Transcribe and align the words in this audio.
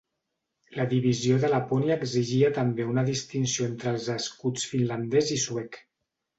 La 0.77 0.85
divisió 0.93 1.37
de 1.43 1.51
Lapònia 1.51 1.99
exigia 2.05 2.51
també 2.57 2.89
una 2.95 3.05
distinció 3.11 3.69
entre 3.75 3.95
els 3.95 4.11
escuts 4.17 4.69
finlandès 4.75 5.35
i 5.41 5.43
suec. 5.49 5.83